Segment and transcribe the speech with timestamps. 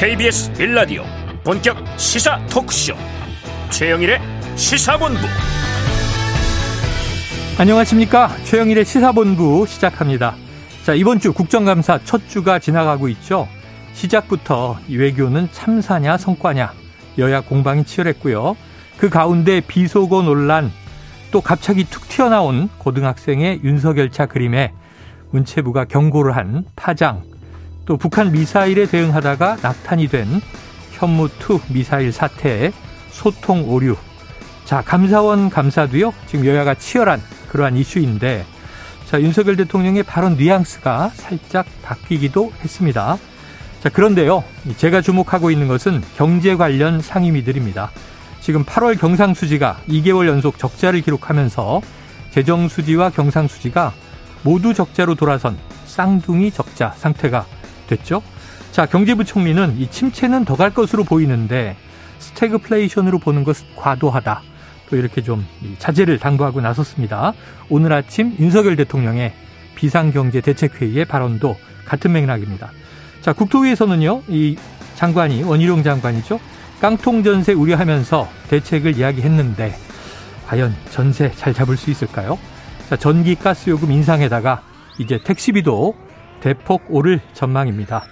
[0.00, 1.02] KBS 빌라디오
[1.42, 2.94] 본격 시사 토크쇼.
[3.70, 4.20] 최영일의
[4.54, 5.18] 시사본부.
[7.58, 8.28] 안녕하십니까?
[8.44, 10.36] 최영일의 시사본부 시작합니다.
[10.84, 13.48] 자 이번 주 국정감사 첫 주가 지나가고 있죠?
[13.92, 16.72] 시작부터 외교는 참사냐 성과냐
[17.18, 18.56] 여야 공방이 치열했고요.
[18.98, 20.70] 그 가운데 비속어 논란
[21.32, 24.72] 또 갑자기 툭 튀어나온 고등학생의 윤석열 차 그림에
[25.32, 27.24] 문체부가 경고를 한 파장
[27.88, 30.42] 또 북한 미사일에 대응하다가 낙탄이 된
[30.98, 32.70] 현무2 미사일 사태에
[33.10, 33.96] 소통 오류.
[34.66, 38.44] 자, 감사원 감사도요, 지금 여야가 치열한 그러한 이슈인데,
[39.06, 43.16] 자, 윤석열 대통령의 발언 뉘앙스가 살짝 바뀌기도 했습니다.
[43.80, 44.44] 자, 그런데요,
[44.76, 47.90] 제가 주목하고 있는 것은 경제 관련 상임위들입니다.
[48.42, 51.80] 지금 8월 경상수지가 2개월 연속 적자를 기록하면서
[52.32, 53.94] 재정수지와 경상수지가
[54.42, 57.46] 모두 적자로 돌아선 쌍둥이 적자 상태가
[57.88, 58.22] 됐죠.
[58.70, 61.76] 자, 경제부총리는 이 침체는 더 갈 것으로 보이는데
[62.20, 64.42] 스태그플레이션으로 보는 것은 과도하다.
[64.90, 65.46] 또 이렇게 좀
[65.78, 67.32] 자제를 당부하고 나섰습니다.
[67.68, 69.32] 오늘 아침 윤석열 대통령의
[69.74, 72.70] 비상경제대책회의의 발언도 같은 맥락입니다.
[73.20, 74.56] 자, 국토위에서는요, 이
[74.96, 76.40] 장관이, 원희룡 장관이죠.
[76.80, 79.76] 깡통 전세 우려하면서 대책을 이야기했는데,
[80.46, 82.38] 과연 전세 잘 잡을 수 있을까요?
[82.88, 84.62] 자, 전기 가스 요금 인상에다가
[84.98, 85.94] 이제 택시비도
[86.40, 88.04] 대폭 오를 전망입니다.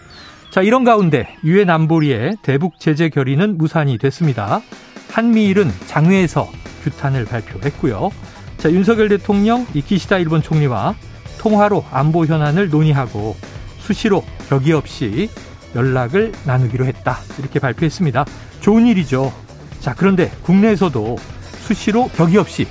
[0.51, 4.63] 자, 이런 가운데 유엔 안보리의 대북 제재 결의는 무산이 됐습니다.
[5.11, 6.49] 한미일은 장외에서
[6.83, 8.11] 규탄을 발표했고요.
[8.59, 10.95] 자, 윤석열 대통령 이키시다 일본 총리와
[11.39, 13.37] 통화로 안보 현안을 논의하고
[13.79, 15.29] 수시로 격의 없이
[15.75, 17.19] 연락을 나누기로 했다.
[17.39, 18.25] 이렇게 발표했습니다.
[18.61, 19.33] 좋은 일이죠.
[19.81, 21.17] 자, 그런데 국내에서도
[21.61, 22.67] 수시로 격의 없이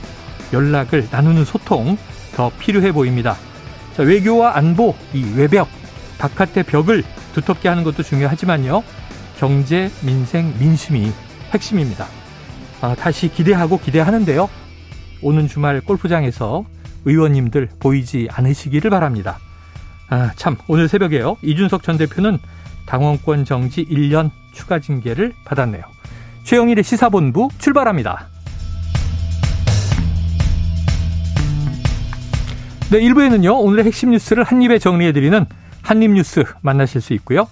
[0.52, 1.98] 연락을 나누는 소통
[2.36, 3.36] 더 필요해 보입니다.
[3.96, 5.70] 자, 외교와 안보, 이 외벽,
[6.18, 8.83] 바깥의 벽을 두텁게 하는 것도 중요하지만요.
[9.38, 11.14] 경제, 민생, 민심이
[11.52, 12.05] 핵심입니다.
[12.82, 14.50] 아, 다시 기대하고 기대하는데요.
[15.22, 16.66] 오는 주말 골프장에서
[17.05, 19.39] 의원님들 보이지 않으시기를 바랍니다.
[20.10, 21.38] 아, 참, 오늘 새벽에요.
[21.42, 22.38] 이준석 전 대표는
[22.86, 25.84] 당원권 정지 1년 추가 징계를 받았네요.
[26.44, 28.28] 최영일의 시사본부 출발합니다.
[32.92, 35.48] 네, 1부에는요, 오늘의 핵심 뉴스를 한입에 정리해드리는
[35.82, 37.48] 한입뉴스 만나실 수 있고요.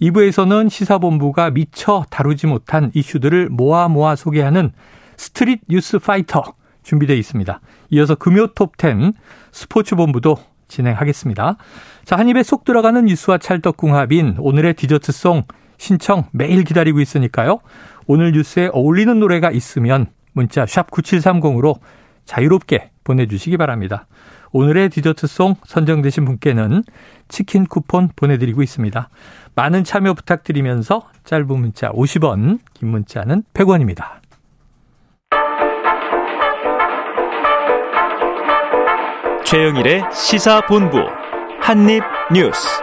[0.00, 4.72] 2부에서는 시사본부가 미처 다루지 못한 이슈들을 모아 모아 소개하는
[5.18, 6.42] 스트릿 뉴스 파이터
[6.84, 7.60] 준비되어 있습니다.
[7.90, 9.12] 이어서 금요 톱10
[9.52, 10.38] 스포츠본부도
[10.68, 11.58] 진행하겠습니다.
[12.06, 15.42] 자, 한입에 쏙 들어가는 뉴스와 찰떡궁합인 오늘의 디저트송
[15.76, 17.58] 신청 매일 기다리고 있으니까요.
[18.06, 21.78] 오늘 뉴스에 어울리는 노래가 있으면 문자 샵 9730으로
[22.24, 24.06] 자유롭게 보내주시기 바랍니다.
[24.52, 26.82] 오늘의 디저트송 선정되신 분께는
[27.28, 29.08] 치킨 쿠폰 보내드리고 있습니다.
[29.54, 34.20] 많은 참여 부탁드리면서 짧은 문자 50원, 긴 문자는 100원입니다.
[39.44, 40.98] 최영일의 시사본부
[41.60, 42.82] 한입뉴스.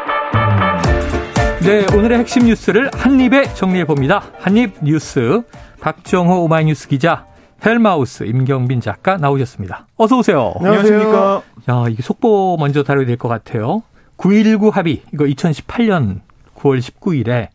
[1.62, 4.24] 네, 오늘의 핵심 뉴스를 한입에 정리해 봅니다.
[4.40, 5.42] 한입 뉴스
[5.80, 7.25] 박정호 오마이뉴스 기자,
[7.66, 9.88] 헬마우스 임경빈 작가 나오셨습니다.
[9.98, 10.53] 어서 오세요.
[10.59, 11.42] 안녕하십니까.
[11.70, 13.81] 야, 이게 속보 먼저 다뤄야 될 것 같아요.
[14.18, 16.20] 9.19 합의, 이거 2018년
[16.56, 17.48] 9월 19일에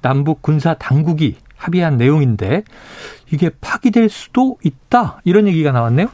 [0.00, 2.64] 남북 군사 당국이 합의한 내용인데
[3.32, 6.08] 이게 파기될 수도 있다 이런 얘기가 나왔네요.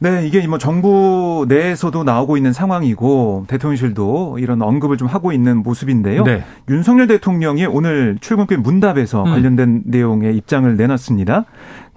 [0.00, 6.22] 네, 이게 뭐 정부 내에서도 나오고 있는 상황이고 대통령실도 이런 언급을 좀 하고 있는 모습인데요.
[6.22, 6.44] 네.
[6.68, 9.30] 윤석열 대통령이 오늘 출근길 문답에서 음.
[9.30, 11.46] 관련된 내용의 입장을 내놨습니다.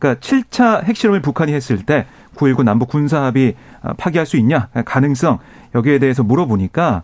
[0.01, 3.55] 그러니까 7차 핵실험을 북한이 했을 때 9.19 남북 군사합의
[3.97, 5.37] 파기할 수 있냐 가능성
[5.75, 7.03] 여기에 대해서 물어보니까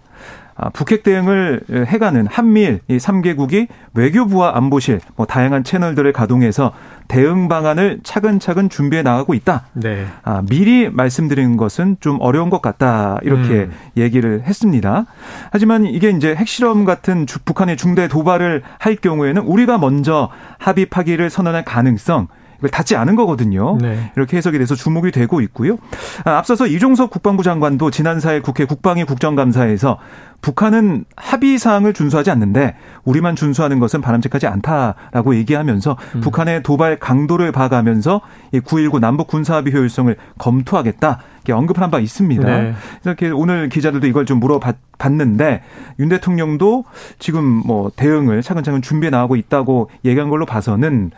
[0.59, 6.73] 아, 북핵 대응을 해가는 한미일 이 3개국이 외교부와 안보실 뭐 다양한 채널들을 가동해서
[7.07, 9.67] 대응 방안을 차근차근 준비해 나가고 있다.
[9.73, 10.07] 네.
[10.23, 13.19] 아, 미리 말씀드린 것은 좀 어려운 것 같다.
[13.21, 13.71] 이렇게 음.
[13.97, 15.05] 얘기를 했습니다.
[15.51, 21.65] 하지만 이게 이제 핵실험 같은 북한의 중대 도발을 할 경우에는 우리가 먼저 합의 파기를 선언할
[21.65, 23.77] 가능성 이걸 닿지 않은 거거든요.
[23.79, 24.11] 네.
[24.15, 25.77] 이렇게 해석이 돼서 주목이 되고 있고요.
[26.23, 29.99] 아, 앞서서 이종석 국방부 장관도 지난 4일 국회 국방위 국정감사에서
[30.41, 36.21] 북한은 합의 사항을 준수하지 않는데 우리만 준수하는 것은 바람직하지 않다라고 얘기하면서 음.
[36.21, 38.21] 북한의 도발 강도를 봐가면서
[38.53, 41.19] 이9.19 남북 군사합의 효율성을 검토하겠다.
[41.37, 42.43] 이렇게 언급을 한 바 있습니다.
[42.45, 42.73] 네.
[43.05, 45.63] 이렇게 오늘 기자들도 이걸 좀 물어봤는데
[45.99, 46.83] 윤 대통령도
[47.19, 51.11] 지금 뭐 대응을 차근차근 준비해 나가고 있다고 얘기한 걸로 봐서는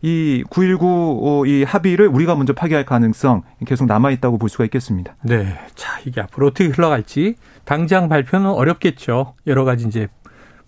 [0.00, 5.14] 이 9.19 이 합의를 우리가 먼저 파기할 가능성 계속 남아 있다고 볼 수가 있겠습니다.
[5.22, 5.58] 네.
[5.74, 9.34] 자, 이게 앞으로 어떻게 흘러갈지 당장 발표는 어렵겠죠.
[9.46, 10.08] 여러 가지 이제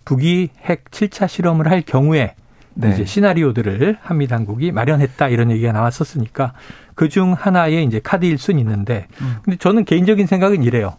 [0.05, 2.35] 북이 핵 7차 실험을 할 경우에
[2.73, 2.91] 네.
[2.91, 6.53] 이제 시나리오들을 한미 당국이 마련했다 이런 얘기가 나왔었으니까
[6.95, 9.37] 그 중 하나의 이제 카드일 수는 있는데 음.
[9.43, 10.95] 근데 저는 개인적인 생각은 이래요.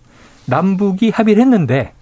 [0.46, 1.92] 남북이 합의를 했는데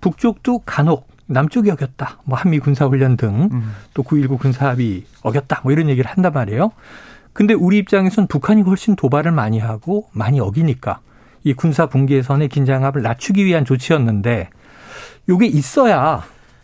[0.00, 2.18] 북쪽도 간혹 남쪽이 어겼다.
[2.24, 3.72] 뭐 한미 군사 훈련 등또 음.
[3.94, 5.60] 9.19 군사 합의 어겼다.
[5.62, 6.72] 뭐 이런 얘기를 한단 말이에요.
[7.32, 11.00] 근데 우리 입장에선 북한이 훨씬 도발을 많이 하고 많이 어기니까
[11.44, 14.50] 이 군사 분계선의 긴장감을 낮추기 위한 조치였는데
[15.28, 16.22] 요게 있어야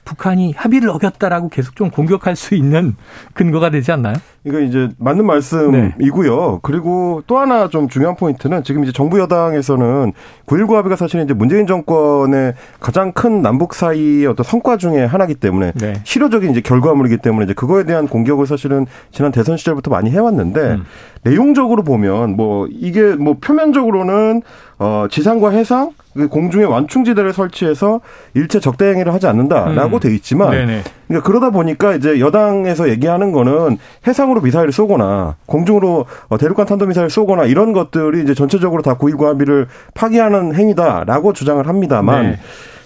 [0.08, 2.96] 북한이 합의를 어겼다라고 계속 좀 공격할 수 있는
[3.34, 4.14] 근거가 되지 않나요?
[4.44, 6.50] 이거 이제 맞는 말씀이고요.
[6.52, 6.58] 네.
[6.62, 10.14] 그리고 또 하나 좀 중요한 포인트는 지금 이제 정부 여당에서는
[10.46, 15.72] 9.19 합의가 사실은 이제 문재인 정권의 가장 큰 남북 사이의 어떤 성과 중에 하나이기 때문에
[15.72, 15.92] 네.
[16.04, 20.84] 실효적인 이제 결과물이기 때문에 이제 그거에 대한 공격을 사실은 지난 대선 시절부터 많이 해왔는데 음.
[21.22, 24.40] 내용적으로 보면 뭐 이게 뭐 표면적으로는
[24.78, 28.00] 어 지상과 해상 그 공중에 완충지대를 설치해서
[28.34, 30.00] 일체 적대 행위를 하지 않는다라고 음.
[30.00, 30.82] 돼 있지만 네네.
[31.06, 37.10] 그러니까 그러다 보니까 이제 여당에서 얘기하는 거는 해상으로 미사일을 쏘거나 공중으로 어, 대륙간 탄도 미사일을
[37.10, 42.38] 쏘거나 이런 것들이 이제 전체적으로 다9.19 합의를 파기하는 행위다라고 주장을 합니다만 네.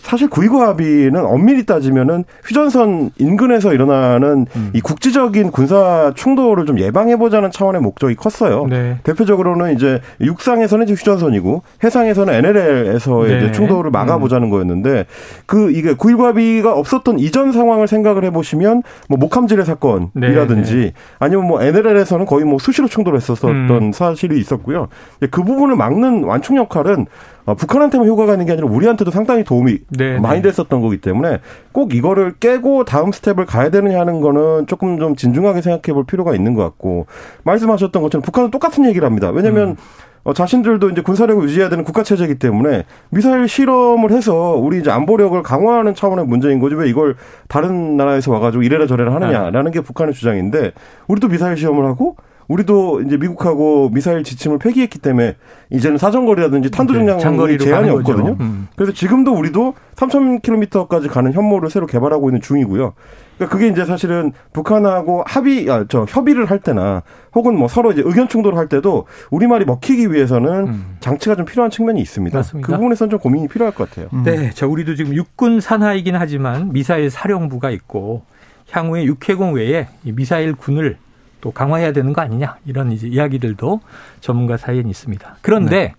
[0.03, 4.71] 사실 구이구 합의는 엄밀히 따지면은 휴전선 인근에서 일어나는 음.
[4.75, 8.67] 이 국지적인 군사 충돌을 좀 예방해보자는 차원의 목적이 컸어요.
[8.69, 8.99] 네.
[9.05, 13.39] 대표적으로는 이제 육상에서는 이제 휴전선이고 해상에서는 NLL에서의 네.
[13.39, 14.51] 이제 충돌을 막아보자는 음.
[14.51, 15.07] 거였는데
[15.47, 20.83] 그 이게 구이구 합의가 없었던 이전 상황을 생각을 해보시면 뭐 목함지뢰 사건이라든지 네.
[20.83, 20.93] 네.
[21.21, 23.93] 아니면 뭐 NLL에서는 거의 뭐 수시로 충돌했었던 음.
[23.93, 24.89] 사실이 있었고요.
[25.31, 27.07] 그 부분을 막는 완충 역할은
[27.45, 30.19] 어, 북한한테만 효과가 있는 게 아니라 우리한테도 상당히 도움이 네, 네.
[30.21, 31.41] 많이 됐었던 거기 때문에
[31.73, 36.35] 꼭 이거를 깨고 다음 스텝을 가야 되느냐 하는 거는 조금 좀 진중하게 생각해 볼 필요가
[36.35, 37.07] 있는 것 같고
[37.45, 39.31] 말씀하셨던 것처럼 북한은 똑같은 얘기를 합니다.
[39.31, 39.77] 왜냐하면 음.
[40.25, 45.43] 어, 자신들도 이제 군사력을 유지해야 되는 국가 체제이기 때문에 미사일 실험을 해서 우리 이제 안보력을
[45.43, 47.17] 강화하는 차원의 문제인 거지 왜 이걸
[47.49, 50.73] 다른 나라에서 와가지고 이래라 저래라 하느냐라는 게 북한의 주장인데
[51.09, 52.17] 우리도 미사일 시험을 하고
[52.53, 55.37] 우리도 이제 미국하고 미사일 지침을 폐기했기 때문에
[55.71, 58.37] 이제는 사정거리라든지 탄도 네, 중량이 제한이 없거든요.
[58.41, 58.69] 음.
[58.77, 62.93] 그래서 지금도 우리도 3,000km까지 가는 현모를 새로 개발하고 있는 중이고요.
[63.39, 67.03] 그러니까 그게 이제 사실은 북한하고 합의, 아, 저 협의를 할 때나
[67.35, 70.97] 혹은 뭐 서로 이제 의견 충돌을 할 때도 우리 말이 먹히기 위해서는 음.
[71.01, 72.37] 장치가 좀 필요한 측면이 있습니다.
[72.37, 72.67] 맞습니다.
[72.67, 74.09] 그 부분에서는 좀 고민이 필요할 것 같아요.
[74.13, 74.25] 음.
[74.25, 74.51] 네.
[74.51, 78.25] 자, 우리도 지금 육군 산하이긴 하지만 미사일 사령부가 있고
[78.71, 80.99] 향후에 육해공 외에 미사일 군을
[81.43, 83.81] 또 강화해야 되는 거 아니냐 이런 이제 이야기들도
[84.21, 85.37] 전문가 사이엔 있습니다.
[85.43, 85.95] 그런데 네.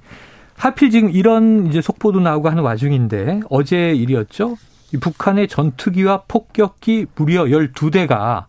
[0.55, 4.55] 하필 지금 이런 이제 속보도 나오고 하는 와중인데 어제 일이었죠.
[4.99, 8.45] 북한의 전투기와 폭격기 무려 12대가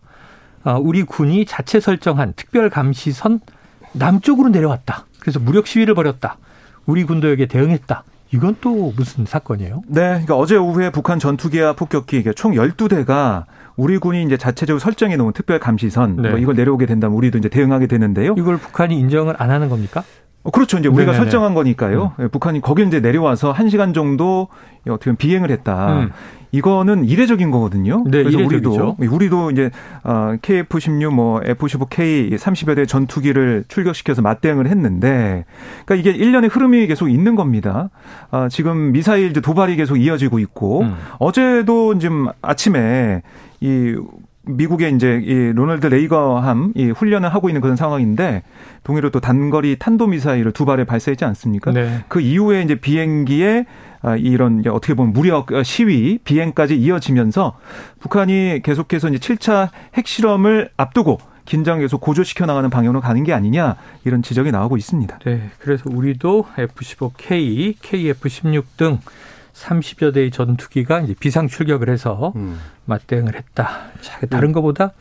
[0.63, 3.41] 어, 우리 군이 자체 설정한 특별 감시선
[3.93, 5.05] 남쪽으로 내려왔다.
[5.19, 6.37] 그래서 무력 시위를 벌였다.
[6.85, 8.03] 우리 군도 여기에 대응했다.
[8.31, 9.83] 이건 또 무슨 사건이에요?
[9.87, 10.01] 네.
[10.01, 13.45] 그러니까 어제 오후에 북한 전투기와 폭격기 총 12대가
[13.77, 16.29] 우리 군이 이제 자체적으로 설정해 놓은 특별 감시선 네.
[16.29, 18.35] 뭐 이걸 내려오게 된다면 우리도 이제 대응하게 되는데요.
[18.37, 20.03] 이걸 북한이 인정을 안 하는 겁니까?
[20.45, 20.77] 어, 그렇죠.
[20.77, 21.17] 이제 우리가 네네네.
[21.17, 22.13] 설정한 거니까요.
[22.19, 22.23] 음.
[22.23, 24.47] 예, 북한이 거기 이제 내려와서 한 시간 정도
[24.87, 25.99] 어떻게 보면 비행을 했다.
[26.01, 26.11] 음.
[26.51, 28.03] 이거는 이례적인 거거든요.
[28.05, 28.95] 네, 그래서 이례적이죠.
[28.97, 29.71] 우리도 우리도 이제
[30.03, 35.43] 어, KF-16 뭐 F-15K 30여 대 전투기를 출격시켜서 맞대응을 했는데
[35.85, 37.89] 그러니까 이게 일련의 흐름이 계속 있는 겁니다.
[38.31, 40.95] 아, 지금 미사일 도발이 계속 이어지고 있고 음.
[41.19, 43.23] 어제도 지금 아침에
[43.59, 43.95] 이
[44.47, 48.43] 미국의 이제 이 로널드 레이거함 이 훈련을 하고 있는 그런 상황인데
[48.83, 51.71] 동해로 또 단거리 탄도 미사일을 두 발에 발사했지 않습니까?
[51.71, 52.03] 네.
[52.07, 53.65] 그 이후에 이제 비행기에
[54.01, 57.57] 아, 이런 어떻게 보면 무력 시위 비행까지 이어지면서
[57.99, 64.21] 북한이 계속해서 이제 7차 핵실험을 앞두고 긴장 계속 고조시켜 나가는 방향으로 가는 게 아니냐 이런
[64.21, 65.19] 지적이 나오고 있습니다.
[65.25, 65.49] 네.
[65.59, 68.99] 그래서 우리도 F-15K, KF-16 등
[69.55, 72.59] 30여 대의 전투기가 이제 비상 출격을 해서 음.
[72.85, 73.69] 맞대응을 했다.
[74.01, 74.53] 자, 다른 음.
[74.53, 74.91] 것보다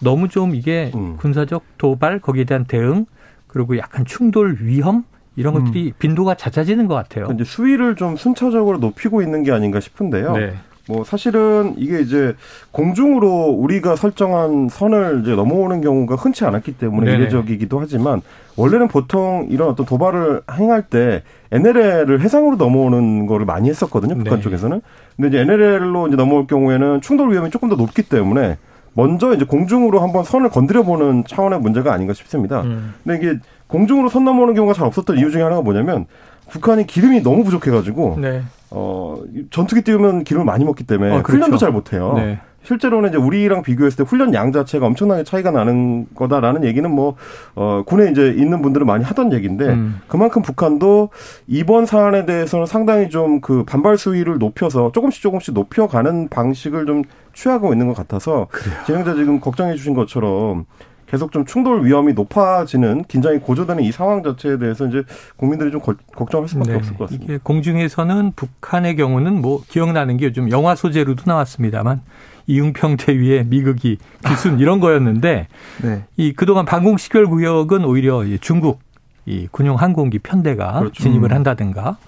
[0.00, 1.16] 너무 좀 이게 음.
[1.16, 3.06] 군사적 도발 거기에 대한 대응
[3.46, 5.04] 그리고 약간 충돌 위험
[5.36, 5.92] 이런 것들이 음.
[5.98, 7.28] 빈도가 잦아지는 것 같아요.
[7.32, 10.32] 이제 수위를 좀 순차적으로 높이고 있는 게 아닌가 싶은데요.
[10.32, 10.54] 네.
[10.88, 12.34] 뭐 사실은 이게 이제
[12.72, 17.18] 공중으로 우리가 설정한 선을 이제 넘어오는 경우가 흔치 않았기 때문에 네네.
[17.18, 18.22] 이례적이기도 하지만
[18.56, 21.22] 원래는 보통 이런 어떤 도발을 행할 때
[21.52, 24.16] NLL을 해상으로 넘어오는 거를 많이 했었거든요.
[24.16, 24.40] 북한 네.
[24.40, 24.80] 쪽에서는.
[25.16, 28.58] 근데 이제 NLL로 이제 넘어올 경우에는 충돌 위험이 조금 더 높기 때문에
[28.92, 32.62] 먼저 이제 공중으로 한번 선을 건드려 보는 차원의 문제가 아닌가 싶습니다.
[32.62, 32.94] 음.
[33.04, 36.06] 근데 이게 공중으로 선 넘어오는 경우가 잘 없었던 이유 중에 하나가 뭐냐면
[36.50, 38.42] 북한이 기름이 너무 부족해가지고 네.
[38.70, 41.32] 어 전투기 띄우면 기름을 많이 먹기 때문에 아, 그렇죠.
[41.32, 42.12] 훈련도 잘 못해요.
[42.16, 42.38] 네.
[42.62, 47.16] 실제로는 이제 우리랑 비교했을 때 훈련 양 자체가 엄청나게 차이가 나는 거다라는 얘기는 뭐,
[47.54, 50.00] 어, 군에 이제 있는 분들은 많이 하던 얘기인데 음.
[50.08, 51.08] 그만큼 북한도
[51.46, 57.02] 이번 사안에 대해서는 상당히 좀 그 반발 수위를 높여서 조금씩 조금씩 높여가는 방식을 좀
[57.32, 58.76] 취하고 있는 것 같아서 그래요.
[58.84, 60.66] 진행자 지금 걱정해 주신 것처럼
[61.10, 65.02] 계속 좀 충돌 위험이 높아지는 긴장이 고조되는 이 상황 자체에 대해서 이제
[65.36, 65.80] 국민들이 좀
[66.14, 66.76] 걱정할 수밖에 네.
[66.76, 67.24] 없을 것 같습니다.
[67.24, 72.02] 이게 공중에서는 북한의 경우는 뭐 기억나는 게좀 영화 소재로도 나왔습니다만
[72.46, 75.48] 이응평 대위의 미국이 기순 이런 거였는데
[75.82, 76.04] 네.
[76.16, 78.78] 이 그동안 방공 식별 구역은 오히려 중국
[79.26, 81.02] 이 군용 항공기 편대가 그렇죠.
[81.02, 81.98] 진입을 한다든가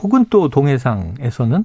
[0.00, 1.64] 혹은 또 동해상에서는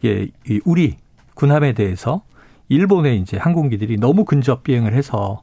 [0.00, 0.30] 이게
[0.64, 0.96] 우리
[1.34, 2.22] 군함에 대해서
[2.68, 5.42] 일본의 이제 항공기들이 너무 근접 비행을 해서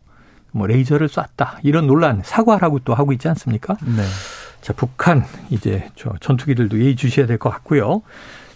[0.54, 3.76] 뭐 레이저를 쐈다 이런 논란 사과라고 또 하고 있지 않습니까?
[3.82, 4.04] 네.
[4.62, 8.02] 자 북한 이제 저 전투기들도 예의 주셔야 될 것 같고요.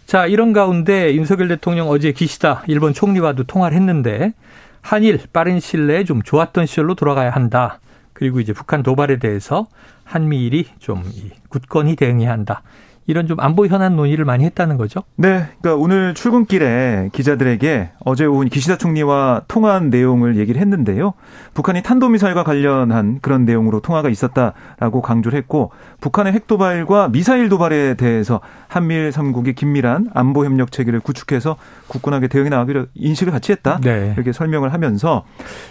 [0.05, 4.33] 자 이런 가운데 윤석열 대통령 어제 기시다 일본 총리와도 통화를 했는데
[4.81, 7.79] 한일 빠른 시일 내에 좀 좋았던 시절로 돌아가야 한다.
[8.13, 9.67] 그리고 이제 북한 도발에 대해서
[10.05, 11.03] 한미일이 좀
[11.49, 12.61] 굳건히 대응해야 한다.
[13.07, 15.01] 이런 좀 안보 현안 논의를 많이 했다는 거죠.
[15.15, 15.47] 네.
[15.61, 21.13] 그러니까 오늘 출근길에 기자들에게 어제 오후 기시다 총리와 통화한 내용을 얘기를 했는데요.
[21.53, 25.71] 북한이 탄도미사일과 관련한 그런 내용으로 통화가 있었다라고 강조를 했고
[26.01, 28.41] 북한의 핵 도발과 미사일 도발에 대해서
[28.77, 31.57] 한미일 3국이 긴밀한 안보 협력 체계를 구축해서
[31.87, 33.79] 굳건하게 대응해 나가기로 인식을 같이 했다.
[33.81, 34.13] 네.
[34.15, 35.25] 이렇게 설명을 하면서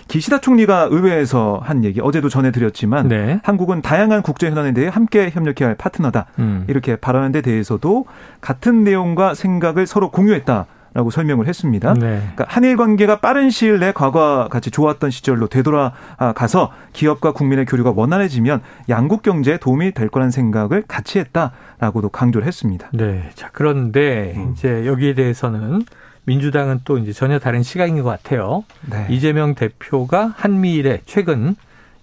[0.08, 3.40] 기시다 총리가 의회에서 한 얘기 어제도 전해드렸지만 네.
[3.44, 6.26] 한국은 다양한 국제 현안에 대해 함께 협력해야 할 파트너다.
[6.40, 6.64] 음.
[6.68, 8.06] 이렇게 발언한 데 대해서도
[8.40, 10.66] 같은 내용과 생각을 서로 공유했다.
[10.96, 11.92] 라고 설명을 했습니다.
[11.92, 12.20] 네.
[12.20, 18.62] 그러니까 한일 관계가 빠른 시일 내 과거와 같이 좋았던 시절로 되돌아가서 기업과 국민의 교류가 원활해지면
[18.88, 22.88] 양국 경제에 도움이 될 거란 생각을 같이 했다라고도 강조를 했습니다.
[22.94, 23.28] 네.
[23.34, 24.54] 자, 그런데 음.
[24.54, 25.82] 이제 여기에 대해서는
[26.24, 28.64] 민주당은 또 이제 전혀 다른 시각인 것 같아요.
[28.90, 29.06] 네.
[29.10, 31.56] 이재명 대표가 한미일의 최근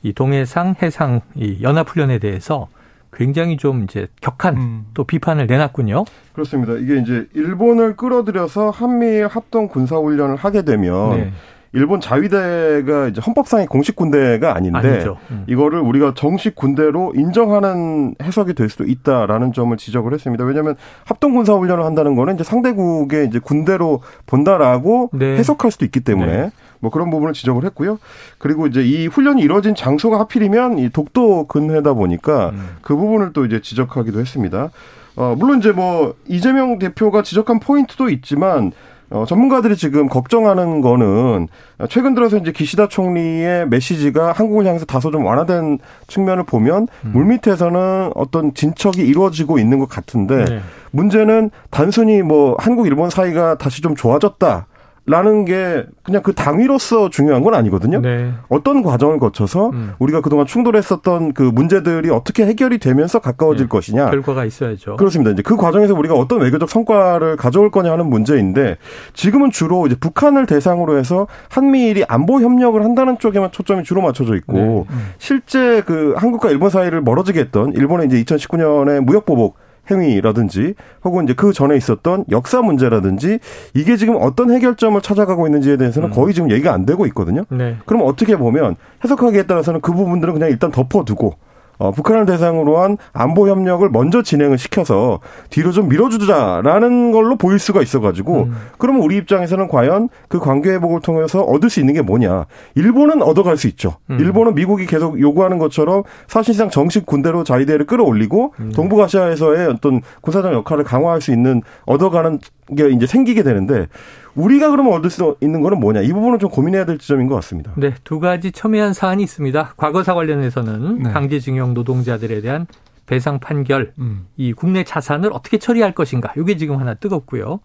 [0.03, 2.67] 이 동해상 해상 이 연합훈련에 대해서
[3.15, 4.85] 굉장히 좀 이제 격한 음.
[4.93, 6.05] 또 비판을 내놨군요.
[6.33, 6.73] 그렇습니다.
[6.73, 11.31] 이게 이제 일본을 끌어들여서 한미일 합동 군사 훈련을 하게 되면 네.
[11.75, 15.43] 일본 자위대가 이제 헌법상의 공식 군대가 아닌데 음.
[15.47, 20.43] 이거를 우리가 정식 군대로 인정하는 해석이 될 수도 있다라는 점을 지적을 했습니다.
[20.45, 25.35] 왜냐하면 합동 군사 훈련을 한다는 거는 이제 상대국의 이제 군대로 본다라고 네.
[25.35, 26.51] 해석할 수도 있기 때문에 네.
[26.83, 27.97] 뭐 그런 부분을 지적을 했고요.
[28.37, 32.75] 그리고 이제 이 훈련이 이루어진 장소가 하필이면 이 독도 근해다 보니까 음.
[32.81, 34.69] 그 부분을 또 이제 지적하기도 했습니다.
[35.15, 38.73] 어, 물론 이제 뭐 이재명 대표가 지적한 포인트도 있지만
[39.11, 41.47] 어, 전문가들이 지금 걱정하는 거는
[41.89, 47.11] 최근 들어서 이제 기시다 총리의 메시지가 한국을 향해서 다소 좀 완화된 측면을 보면 음.
[47.13, 50.59] 물밑에서는 어떤 진척이 이루어지고 있는 것 같은데 네.
[50.91, 54.67] 문제는 단순히 뭐 한국 일본 사이가 다시 좀 좋아졌다.
[55.05, 57.99] 라는 게 그냥 그 당위로서 중요한 건 아니거든요.
[57.99, 58.31] 네.
[58.47, 59.93] 어떤 과정을 거쳐서 음.
[59.99, 63.69] 우리가 그동안 충돌했었던 그 문제들이 어떻게 해결이 되면서 가까워질 네.
[63.69, 64.11] 것이냐.
[64.11, 64.95] 결과가 있어야죠.
[64.95, 65.31] 그렇습니다.
[65.31, 68.77] 이제 그 과정에서 우리가 어떤 외교적 성과를 가져올 거냐 하는 문제인데
[69.13, 74.53] 지금은 주로 이제 북한을 대상으로 해서 한미일이 안보 협력을 한다는 쪽에만 초점이 주로 맞춰져 있고
[74.53, 74.85] 네.
[74.89, 75.11] 음.
[75.17, 79.57] 실제 그 한국과 일본 사이를 멀어지게 했던 일본의 이제 2019년에 무역 보복
[79.91, 83.39] 행위라든지 혹은 이제 그 전에 있었던 역사 문제라든지
[83.73, 86.13] 이게 지금 어떤 해결점을 찾아가고 있는지에 대해서는 음.
[86.13, 87.43] 거의 지금 얘기가 안 되고 있거든요.
[87.49, 87.77] 네.
[87.85, 91.35] 그럼 어떻게 보면 해석하기에 따라서는 그 부분들은 그냥 일단 덮어두고
[91.77, 97.81] 어, 북한을 대상으로 한 안보 협력을 먼저 진행을 시켜서 뒤로 좀 밀어주자라는 걸로 보일 수가
[97.81, 98.55] 있어가지고 음.
[98.77, 102.45] 그러면 우리 입장에서는 과연 그 관계 회복을 통해서 얻을 수 있는 게 뭐냐?
[102.75, 103.95] 일본은 얻어갈 수 있죠.
[104.09, 104.19] 음.
[104.19, 108.71] 일본은 미국이 계속 요구하는 것처럼 사실상 정식 군대로 자위대를 끌어올리고 음.
[108.75, 112.39] 동북아시아에서의 어떤 군사적 역할을 강화할 수 있는 얻어가는
[112.77, 113.87] 게 이제 생기게 되는데
[114.35, 117.71] 우리가 그러면 얻을 수 있는 거는 뭐냐 이 부분은 좀 고민해야 될 지점인 것 같습니다.
[117.75, 119.73] 네, 두 가지 첨예한 사안이 있습니다.
[119.77, 121.11] 과거사 관련해서는 네.
[121.11, 122.67] 강제징용 노동자들에 대한
[123.05, 124.27] 배상 판결, 음.
[124.37, 127.59] 이 국내 자산을 어떻게 처리할 것인가 이게 지금 하나 뜨겁고요.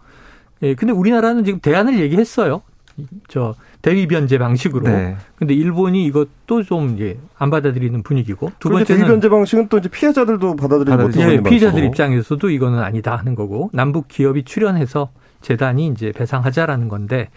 [0.62, 2.62] 예, 근데 우리나라는 지금 대안을 얘기했어요.
[3.28, 4.88] 저 대위 변제 방식으로.
[4.88, 5.16] 네.
[5.36, 8.50] 근데 일본이 이것도 좀 이제 안 받아들이는 분위기고.
[8.58, 13.14] 두 번째는 대위 변제 방식은 또 이제 피해자들도 받아들이는 못하는 예, 피해자들 입장에서도 이거는 아니다
[13.14, 17.28] 하는 거고 남북 기업이 출연해서 재단이 이제 배상하자라는 건데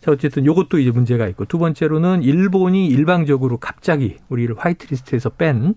[0.00, 5.74] 자 어쨌든 요것도 이제 문제가 있고 두 번째로는 일본이 일방적으로 갑자기 우리를 화이트리스트에서 뺀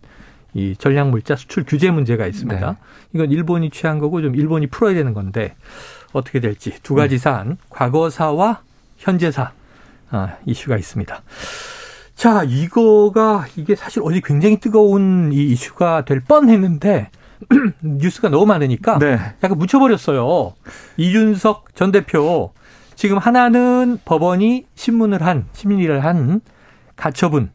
[0.53, 2.71] 이 전략물자 수출 규제 문제가 있습니다.
[2.71, 2.77] 네.
[3.13, 5.55] 이건 일본이 취한 거고 좀 일본이 풀어야 되는 건데
[6.11, 7.17] 어떻게 될지 두 가지 음.
[7.19, 8.61] 사안 과거사와
[8.97, 9.51] 현재사
[10.09, 11.21] 아, 이슈가 있습니다.
[12.15, 17.09] 자 이거가 이게 사실 어제 굉장히 뜨거운 이 이슈가 될 뻔했는데
[17.81, 19.17] 뉴스가 너무 많으니까 네.
[19.43, 20.53] 약간 묻혀버렸어요.
[20.97, 22.53] 이준석 전 대표
[22.95, 26.41] 지금 하나는 법원이 신문을 한, 심리를 한
[26.95, 27.51] 가처분.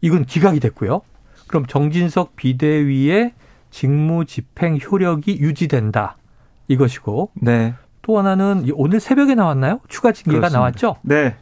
[0.00, 1.02] 이건 기각이 됐고요.
[1.46, 3.32] 그럼 정진석 비대위의
[3.70, 6.16] 직무 집행 효력이 유지된다.
[6.68, 7.30] 이것이고.
[7.34, 7.74] 네.
[8.02, 9.80] 또 하나는 오늘 새벽에 나왔나요?
[9.88, 10.58] 추가 징계가 그렇습니다.
[10.58, 10.96] 나왔죠?
[11.02, 11.36] 네.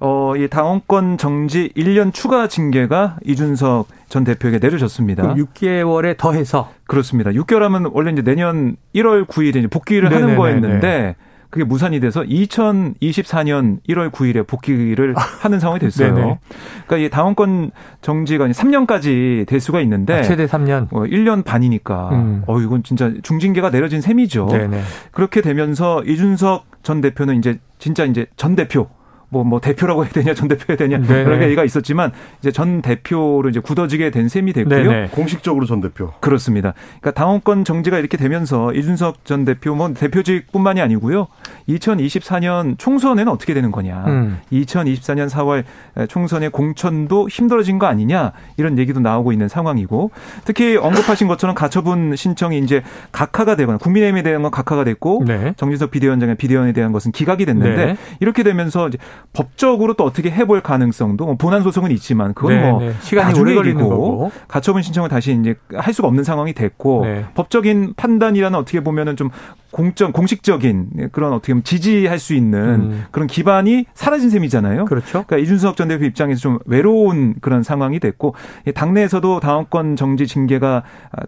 [0.00, 5.22] 어, 이 당원권 정지 1년 추가 징계가 이준석 전 대표에게 내려졌습니다.
[5.22, 7.30] 그럼 6개월에 더해서 그렇습니다.
[7.30, 10.22] 6개월 하면 원래 이제 내년 1월 9일에 복귀를 네네네네.
[10.22, 11.16] 하는 거였는데
[11.54, 16.40] 그게 무산이 돼서 2024년 1월 9일에 복귀를 하는 상황이 됐어요.
[16.86, 17.70] 그러니까 이 당원권
[18.02, 20.88] 정지가 3년까지 될 수가 있는데 아, 최대 3년.
[20.90, 22.42] 어, 1년 반이니까 음.
[22.48, 24.48] 어 이건 진짜 중징계가 내려진 셈이죠.
[24.48, 24.82] 네네.
[25.12, 28.88] 그렇게 되면서 이준석 전 대표는 이제 진짜 이제 전 대표
[29.34, 31.24] 뭐, 뭐 대표라고 해야 되냐, 전 대표 해야 되냐, 네네.
[31.24, 34.90] 여러 얘기가 있었지만, 이제 전 대표로 이제 굳어지게 된 셈이 됐고요.
[34.90, 35.08] 네네.
[35.08, 36.12] 공식적으로 전 대표.
[36.20, 36.74] 그렇습니다.
[37.00, 41.26] 그러니까 당원권 정지가 이렇게 되면서 이준석 전 대표, 뭐 대표직뿐만이 아니고요.
[41.68, 44.04] 2024년 총선에는 어떻게 되는 거냐.
[44.06, 44.38] 음.
[44.52, 45.64] 2024년 4월
[46.08, 50.12] 총선의 공천도 힘들어진 거 아니냐, 이런 얘기도 나오고 있는 상황이고,
[50.44, 55.54] 특히 언급하신 것처럼 가처분 신청이 이제 각하가 되거나, 국민의힘에 대한 건 각하가 됐고, 네.
[55.56, 57.96] 정진석 비대위원장의 비대위원에 대한 것은 기각이 됐는데, 네.
[58.20, 58.98] 이렇게 되면서 이제
[59.32, 62.94] 법적으로 또 어떻게 해볼 가능성도 뭐 본안 소송은 있지만 그건 네, 뭐 네.
[63.00, 67.24] 시간이 오래 걸리는 거고 가처분 신청을 다시 이제 할 수가 없는 상황이 됐고 네.
[67.34, 69.30] 법적인 판단이라는 어떻게 보면은 좀
[69.74, 73.04] 공적 공식적인 그런 어떻게 보면 지지할 수 있는 음.
[73.10, 74.84] 그런 기반이 사라진 셈이잖아요.
[74.84, 75.24] 그렇죠.
[75.26, 78.36] 그러니까 이준석 전 대표 입장에서 좀 외로운 그런 상황이 됐고
[78.72, 80.84] 당내에서도 당원권 정지 징계가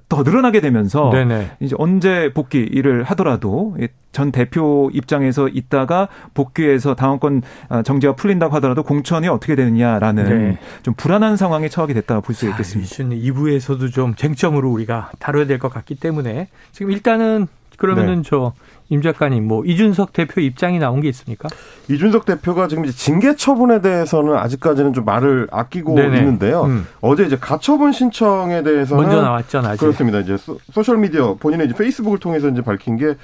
[0.09, 1.51] 더 늘어나게 되면서 네네.
[1.59, 3.77] 이제 언제 복귀를 하더라도
[4.13, 7.43] 전 대표 입장에서 있다가 복귀해서 당원권
[7.85, 10.59] 정지가 풀린다고 하더라도 공천이 어떻게 되느냐라는 네.
[10.85, 12.95] 좀 불안한 상황에 처하게 됐다고 볼수 있겠습니다.
[12.95, 18.31] 2부에서도 좀 쟁점으로 우리가 다뤄야 될 것 같기 때문에 지금 일단은 그러면은 네.
[18.31, 21.49] 저임 작가님 뭐 이준석 대표 입장이 나온 게 있습니까?
[21.89, 26.19] 이준석 대표가 지금 이제 징계 처분에 대해서는 아직까지는 좀 말을 아끼고 네네.
[26.19, 26.65] 있는데요.
[26.65, 26.87] 음.
[27.01, 29.77] 어제 이제 가처분 신청에 대해서는 먼저 나왔잖아요.
[29.77, 30.21] 그렇습니다.
[30.21, 30.37] 이제
[30.73, 33.15] 소셜 미디어 본인의 이제 페이스북을 통해서 이제 밝힌 게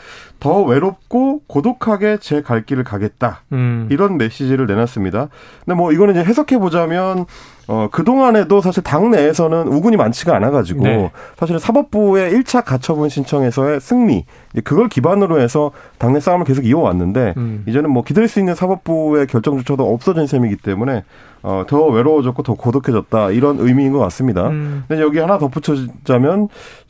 [0.40, 3.42] 더 외롭고 고독하게 제 갈 길을 가겠다.
[3.52, 3.86] 음.
[3.92, 5.28] 이런 메시지를 내놨습니다.
[5.64, 7.26] 근데 뭐 이거는 이제 해석해 보자면
[7.68, 11.10] 어, 그동안에도 사실 당내에서는 우군이 많지가 않아가지고, 네.
[11.36, 14.24] 사실은 사법부의 1차 가처분 신청에서의 승리,
[14.64, 17.64] 그걸 기반으로 해서 당내 싸움을 계속 이어왔는데, 음.
[17.66, 21.04] 이제는 뭐 기다릴 수 있는 사법부의 결정조차도 없어진 셈이기 때문에,
[21.42, 24.48] 어, 더 외로워졌고 더 고독해졌다, 이런 의미인 것 같습니다.
[24.48, 24.84] 음.
[24.88, 26.48] 근데 여기 하나 덧붙여자면,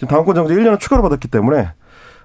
[0.09, 1.69] 당원권 정지 1년을 추가로 받았기 때문에,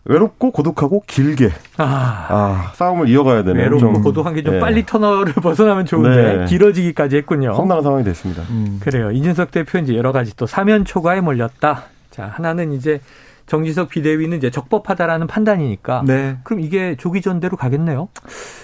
[0.05, 4.59] 외롭고 고독하고 길게 아, 아 싸움을 이어가야 되는 외롭고 좀, 고독한 게좀 네.
[4.59, 6.45] 빨리 터널을 벗어나면 좋은데 네.
[6.45, 7.51] 길어지기까지 했군요.
[7.51, 8.43] 험난한 상황이 됐습니다.
[8.49, 8.79] 음.
[8.81, 9.11] 그래요.
[9.11, 11.83] 이준석 대표 이제 여러 가지 또 사면 초과에 몰렸다.
[12.11, 13.01] 자 하나는 이제
[13.47, 16.03] 정지석 비대위는 이제 적법하다라는 판단이니까.
[16.05, 16.37] 네.
[16.43, 18.09] 그럼 이게 조기 전대로 가겠네요.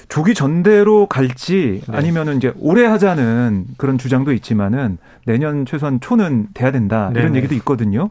[0.10, 1.98] 조기 전대로 갈지 네.
[1.98, 7.38] 아니면은 이제 오래 하자는 그런 주장도 있지만은 내년 최소한 초는 돼야 된다 이런 네네.
[7.38, 8.10] 얘기도 있거든요.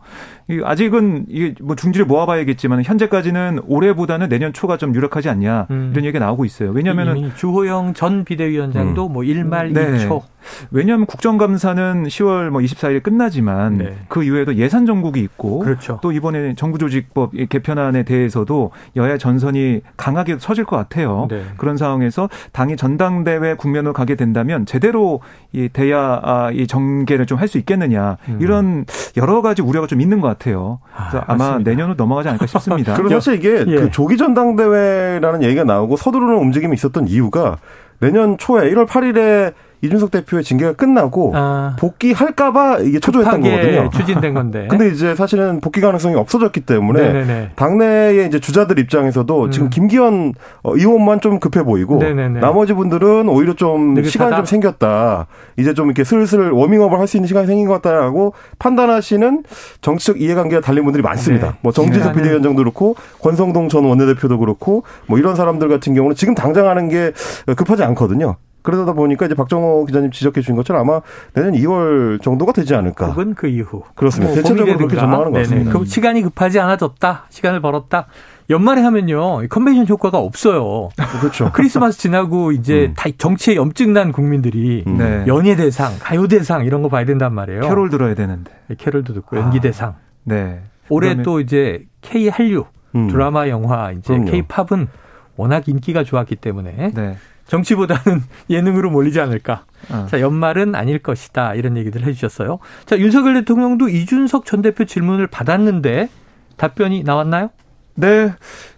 [0.64, 5.90] 아직은 이게 뭐 중지를 모아봐야겠지만 현재까지는 올해보다는 내년 초가 좀 유력하지 않냐 음.
[5.92, 6.70] 이런 얘기가 나오고 있어요.
[6.70, 9.12] 왜냐하면은 주호영 전 비대위원장도 음.
[9.12, 10.06] 뭐 1말 네.
[10.08, 10.22] 2초.
[10.70, 13.96] 왜냐하면 국정감사는 10월 뭐 24일 끝나지만 네.
[14.08, 15.98] 그 이후에도 예산 정국이 있고 그렇죠.
[16.02, 21.26] 또 이번에 정부조직법 개편안에 대해서도 여야 전선이 강하게 서질 것 같아요.
[21.30, 21.44] 네.
[21.58, 25.20] 그런 상황에서 당이 전당대회 국면으로 가게 된다면 제대로
[25.52, 28.38] 이 대야 아, 이 정계를 좀 할 수 있겠느냐 음.
[28.40, 28.84] 이런
[29.16, 30.78] 여러 가지 우려가 좀 있는 것 같아요.
[30.96, 32.94] 그래서 아, 마 내년으로 넘어가지 않을까 싶습니다.
[32.96, 33.76] 그리고 사실 이게 예.
[33.76, 37.58] 그 조기 전당대회라는 얘기가 나오고 서두르는 움직임이 있었던 이유가
[38.00, 41.76] 내년 초에 1월 8일에 이준석 대표의 징계가 끝나고 아.
[41.78, 43.90] 복귀할까봐 이게 초조했던 거거든요.
[43.90, 44.66] 추진된 건데.
[44.70, 47.50] 근데 이제 사실은 복귀 가능성이 없어졌기 때문에 네네네.
[47.56, 49.50] 당내의 이제 주자들 입장에서도 음.
[49.50, 52.40] 지금 김기현 어, 의원만 좀 급해 보이고 네네네.
[52.40, 54.08] 나머지 분들은 오히려 좀 느긋하다?
[54.10, 55.26] 시간이 좀 생겼다.
[55.58, 59.42] 이제 좀 이렇게 슬슬 워밍업을 할 수 있는 시간이 생긴 것 같다라고 판단하시는
[59.82, 61.48] 정치적 이해관계가 달린 분들이 많습니다.
[61.48, 61.52] 네.
[61.60, 66.68] 뭐 정지석 비대위원장도 그렇고 권성동 전 원내대표도 그렇고 뭐 이런 사람들 같은 경우는 지금 당장
[66.68, 67.12] 하는 게
[67.56, 68.36] 급하지 않거든요.
[68.62, 71.00] 그러다 보니까 이제 박정호 기자님 지적해 주신 것처럼 아마
[71.34, 73.08] 내년 2월 정도가 되지 않을까.
[73.08, 73.82] 혹은 그 이후.
[73.94, 74.32] 그렇습니다.
[74.32, 75.72] 뭐 대체적으로 그렇게 전망하는 것 같습니다.
[75.72, 77.26] 그 시간이 급하지 않아졌다.
[77.28, 78.06] 시간을 벌었다.
[78.50, 80.90] 연말에 하면요 컨벤션 효과가 없어요.
[81.20, 81.50] 그렇죠.
[81.52, 82.94] 크리스마스 지나고 이제 음.
[82.94, 84.98] 다 정치에 염증난 국민들이 음.
[84.98, 85.24] 네.
[85.26, 87.60] 연예 대상, 가요 대상 이런 거 봐야 된단 말이에요.
[87.62, 88.52] 캐롤 들어야 되는데.
[88.68, 89.60] 네, 캐롤도 듣고 연기 아.
[89.60, 89.94] 대상.
[90.24, 90.62] 네.
[90.88, 93.08] 올해 또 이제 K 한류 음.
[93.08, 94.88] 드라마 영화 이제 K 팝은
[95.36, 97.16] 워낙 인기가 좋았기 때문에 네.
[97.46, 99.64] 정치보다는 예능으로 몰리지 않을까.
[99.90, 100.06] 어.
[100.10, 101.54] 자, 연말은 아닐 것이다.
[101.54, 102.58] 이런 얘기들 해주셨어요.
[102.86, 106.08] 자, 윤석열 대통령도 이준석 전 대표 질문을 받았는데
[106.56, 107.50] 답변이 나왔나요?
[107.94, 108.32] 네.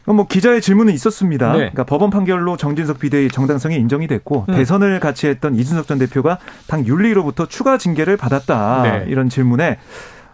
[0.07, 1.53] 뭐 기자의 질문은 있었습니다.
[1.53, 1.59] 네.
[1.59, 4.55] 그러니까 법원 판결로 정진석 비대위 정당성이 인정이 됐고 음.
[4.55, 8.83] 대선을 같이 했던 이준석 전 대표가 당 윤리로부터 추가 징계를 받았다.
[8.83, 9.05] 네.
[9.09, 9.79] 이런 질문에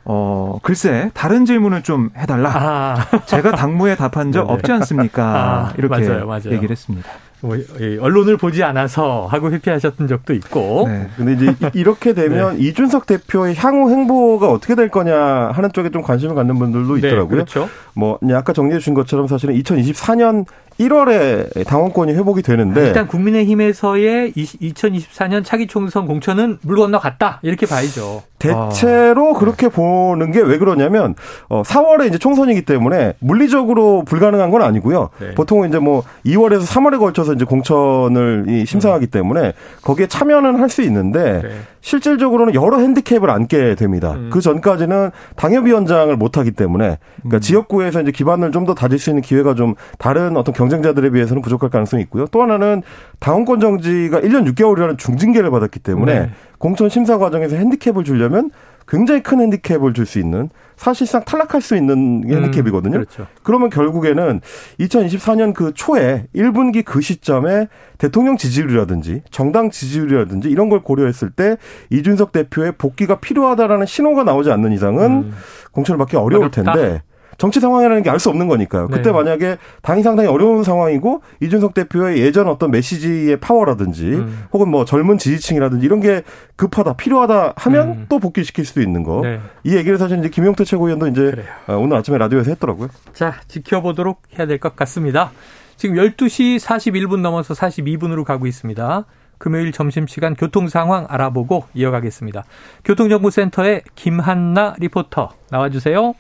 [0.05, 2.51] 어, 글쎄, 다른 질문을 좀 해달라.
[2.55, 3.25] 아.
[3.27, 5.25] 제가 당무에 답한 적 없지 않습니까?
[5.25, 6.51] 아, 이렇게 맞아요, 맞아요.
[6.53, 7.09] 얘기를 했습니다.
[7.43, 7.57] 뭐
[8.01, 10.87] 언론을 보지 않아서 하고 회피하셨던 적도 있고.
[10.89, 11.09] 네.
[11.17, 12.65] 근데 이제 이렇게 되면 네.
[12.69, 15.17] 이준석 대표의 향후 행보가 어떻게 될 거냐
[15.53, 17.29] 하는 쪽에 좀 관심을 갖는 분들도 네, 있더라고요.
[17.29, 17.69] 네, 그렇죠.
[17.95, 20.45] 뭐 아까 정리해 주신 것처럼 사실은 2024년
[20.79, 28.23] 1월에 당원권이 회복이 되는데 일단 국민의힘에서의 2024년 차기 총선 공천은 물 건너갔다 이렇게 봐야죠.
[28.39, 29.39] 대체로 아.
[29.39, 31.15] 그렇게 보는 게 왜 그러냐면
[31.51, 35.11] 어 4월에 이제 총선이기 때문에 물리적으로 불가능한 건 아니고요.
[35.19, 35.35] 네.
[35.35, 39.11] 보통은 이제 뭐 2월에서 3월에 걸쳐서 이제 공천을 심사하기 음.
[39.11, 41.49] 때문에 거기에 참여는 할 수 있는데 네.
[41.81, 44.13] 실질적으로는 여러 핸디캡을 안게 됩니다.
[44.13, 44.31] 음.
[44.33, 47.41] 그 전까지는 당협위원장을 못 하기 때문에 그러니까 음.
[47.41, 51.71] 지역구에서 이제 기반을 좀 더 다질 수 있는 기회가 좀 다른 어떤 경쟁자들에 비해서는 부족할
[51.71, 52.27] 가능성이 있고요.
[52.31, 52.83] 또 하나는
[53.19, 56.31] 당원권 정지가 1년 6개월이라는 중징계를 받았기 때문에 네.
[56.59, 58.51] 공천 심사 과정에서 핸디캡을 주려면
[58.91, 62.97] 굉장히 큰 핸디캡을 줄 수 있는 사실상 탈락할 수 있는 음, 핸디캡이거든요.
[62.97, 63.27] 음, 그렇죠.
[63.43, 64.41] 그러면 결국에는
[64.81, 71.57] 2024년 그 초에 1분기 그 시점에 대통령 지지율이라든지 정당 지지율이라든지 이런 걸 고려했을 때
[71.91, 75.35] 이준석 대표의 복귀가 필요하다라는 신호가 나오지 않는 이상은 음.
[75.73, 76.73] 공천을 받기 어려울 어렵다.
[76.73, 77.03] 텐데
[77.41, 78.89] 정치 상황이라는 게 알 수 없는 거니까요.
[78.89, 79.13] 그때 네.
[79.13, 84.45] 만약에 당이 상당히 어려운 상황이고 이준석 대표의 예전 어떤 메시지의 파워라든지 음.
[84.53, 86.23] 혹은 뭐 젊은 지지층이라든지 이런 게
[86.57, 88.07] 급하다 필요하다 하면 음.
[88.11, 89.23] 또 복귀시킬 수도 있는 거.
[89.23, 89.41] 네.
[89.65, 91.47] 이 얘기를 사실 이제 김용태 최고위원도 이제 그래요.
[91.67, 92.89] 어, 오늘 아침에 라디오에서 했더라고요.
[93.15, 95.31] 자, 지켜보도록 해야 될 것 같습니다.
[95.77, 99.07] 지금 12시 41분 넘어서 42분으로 가고 있습니다.
[99.39, 102.45] 금요일 점심시간 교통 상황 알아보고 이어가겠습니다.
[102.85, 106.13] 교통정보센터의 김한나 리포터 나와주세요.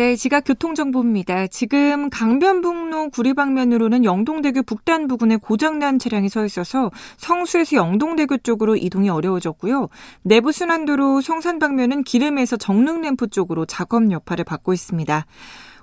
[0.00, 1.48] 네, 지각 교통정보입니다.
[1.48, 9.90] 지금 강변북로 구리방면으로는 영동대교 북단 부근에 고장난 차량이 서 있어서 성수에서 영동대교 쪽으로 이동이 어려워졌고요.
[10.22, 15.26] 내부순환도로 성산 방면은 기름에서 정릉램프 쪽으로 작업 여파를 받고 있습니다.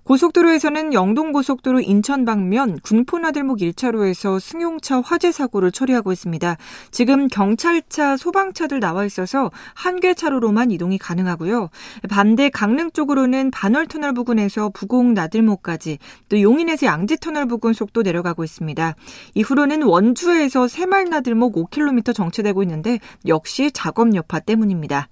[0.08, 6.56] 고속도로에서는 영동고속도로 인천 방면 군포나들목 1차로에서 승용차 화재 사고를 처리하고 있습니다.
[6.92, 11.70] 지금 경찰차, 소방차들 나와 있어서 한 개 차로로만 이동이 가능하고요.
[12.08, 15.98] 반대 강릉 쪽으로는 반월터널 부근에서 부곡 나들목까지
[16.30, 18.96] 또 용인에서 양지터널 부근 속도 내려가고 있습니다.
[19.34, 25.10] 이후로는 원주에서 새말나들목 5km 정체되고 있는데 역시 작업 여파 때문입니다.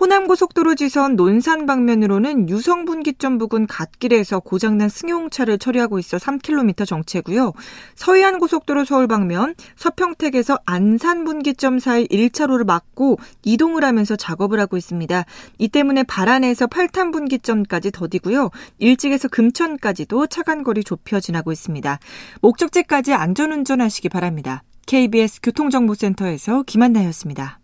[0.00, 7.52] 호남고속도로 지선 논산 방면으로는 유성분기점 부근 갓길에서 지역에서 고장난 승용차를 처리하고 있어 3km 정체고요.
[7.94, 15.24] 서해안 고속도로 서울 방면 서평택에서 안산 분기점 사이 1차로를 막고 이동을 하면서 작업을 하고 있습니다.
[15.58, 18.50] 이 때문에 발안에서 8탄 분기점까지 더디고요.
[18.78, 21.98] 일찍에서 금천까지도 차간 거리 좁혀 지나고 있습니다.
[22.40, 24.62] 목적지까지 안전운전하시기 바랍니다.
[24.86, 27.58] KBS 교통정보센터에서 김한나였습니다.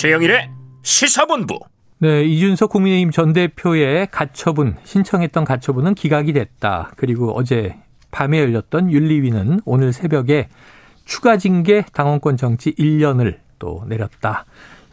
[0.00, 0.48] 최영일의
[0.82, 1.58] 시사본부.
[1.98, 6.92] 네, 이준석 국민의힘 전 대표의 가처분, 신청했던 가처분은 기각이 됐다.
[6.96, 7.76] 그리고 어제
[8.10, 10.48] 밤에 열렸던 윤리위는 오늘 새벽에
[11.04, 14.46] 추가 징계 당원권 정치 1년을 또 내렸다.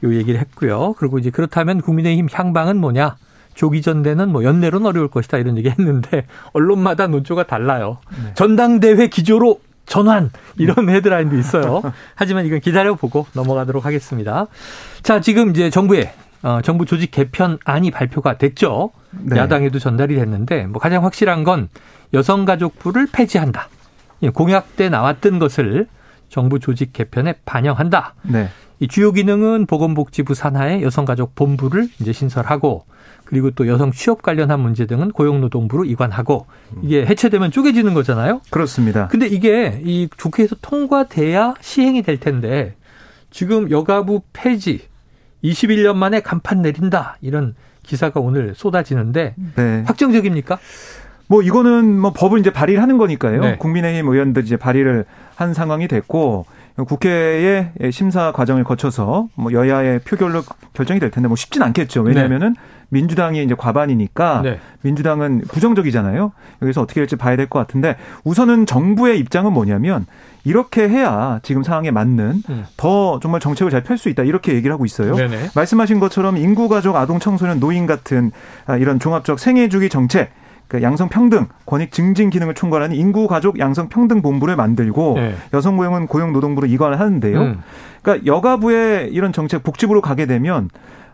[0.03, 0.95] 요 얘기를 했고요.
[0.97, 3.15] 그리고 이제 그렇다면 국민의힘 향방은 뭐냐?
[3.53, 7.99] 조기 전대는 뭐 연내로는 어려울 것이다 이런 얘기 했는데 언론마다 논조가 달라요.
[8.11, 8.33] 네.
[8.33, 11.81] 전당대회 기조로 전환 이런 헤드라인도 있어요.
[12.13, 14.45] 하지만 이건 기다려보고 넘어가도록 하겠습니다.
[15.01, 18.91] 자, 지금 이제 정부의 어, 정부 조직 개편안이 발표가 됐죠.
[19.11, 19.37] 네.
[19.37, 21.69] 야당에도 전달이 됐는데 뭐 가장 확실한 건
[22.13, 23.69] 여성가족부를 폐지한다.
[24.33, 25.87] 공약 때 나왔던 것을
[26.29, 28.15] 정부 조직 개편에 반영한다.
[28.23, 28.49] 네.
[28.79, 32.85] 이 주요 기능은 보건복지부 산하의 여성가족본부를 이제 신설하고
[33.25, 36.45] 그리고 또 여성 취업 관련한 문제 등은 고용노동부로 이관하고
[36.81, 38.41] 이게 해체되면 쪼개지는 거잖아요.
[38.51, 39.07] 그렇습니다.
[39.07, 42.75] 근데 이게 이 국회에서 통과돼야 시행이 될 텐데
[43.29, 44.87] 지금 여가부 폐지
[45.43, 49.83] 21년 만에 간판 내린다 이런 기사가 오늘 쏟아지는데 네.
[49.85, 50.59] 확정적입니까?
[51.27, 53.41] 뭐 이거는 뭐 법을 이제 발의를 하는 거니까요.
[53.41, 53.57] 네.
[53.57, 55.05] 국민의힘 의원들 이제 발의를
[55.37, 56.45] 한 상황이 됐고
[56.87, 62.01] 국회의 심사 과정을 거쳐서 뭐 여야의 표결로 결정이 될 텐데 뭐 쉽진 않겠죠.
[62.01, 62.59] 왜냐하면은 네.
[62.89, 64.59] 민주당이 이제 과반이니까 네.
[64.81, 66.31] 민주당은 부정적이잖아요.
[66.61, 70.05] 여기서 어떻게 될지 봐야 될 것 같은데 우선은 정부의 입장은 뭐냐면
[70.43, 72.65] 이렇게 해야 지금 상황에 맞는 음.
[72.77, 75.15] 더 정말 정책을 잘 펼 수 있다 이렇게 얘기를 하고 있어요.
[75.15, 75.49] 네네.
[75.55, 78.31] 말씀하신 것처럼 인구 가족 아동 청소년 노인 같은
[78.65, 80.31] 아, 이런 종합적 생애 주기 정책
[80.67, 85.35] 그 양성평등 권익 증진 기능을 총괄하는 인구 가족 양성평등 본부를 만들고 네.
[85.53, 87.41] 여성고용은 고용노동부로 이관을 하는데요.
[87.41, 87.59] 음.
[88.01, 90.69] 그러니까 여가부의 이런 정책 복지부로 가게 되면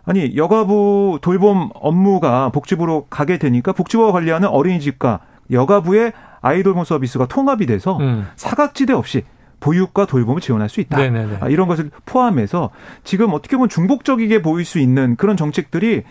[0.05, 5.19] 아니 여가부 돌봄 업무가 복지부로 가게 되니까 복지부가 관리하는 어린이집과
[5.51, 8.27] 여가부의 아이돌봄 서비스가 통합이 돼서 음.
[8.35, 9.23] 사각지대 없이
[9.59, 10.97] 보육과 돌봄을 지원할 수 있다.
[10.97, 11.37] 네네네.
[11.39, 12.69] 아, 이런 것을 포함해서
[13.05, 16.03] 지금 어떻게 보면 중복적이게 보일 수 있는 그런 정책들이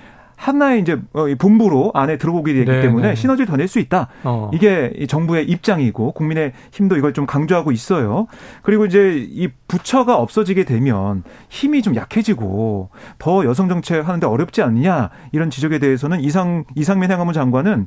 [0.42, 3.14] 하나의 이제 어, 본부로 안에 들어오게 되기 네, 때문에 네.
[3.14, 4.08] 시너지를 더 낼 수 있다.
[4.24, 4.50] 어.
[4.52, 8.26] 이게 정부의 입장이고 국민의 힘도 이걸 좀 강조하고 있어요.
[8.62, 15.10] 그리고 이제 이 부처가 없어지게 되면 힘이 좀 약해지고 더 여성 정책 하는데 어렵지 않느냐
[15.30, 17.86] 이런 지적에 대해서는 이상 이상민 행안부 장관은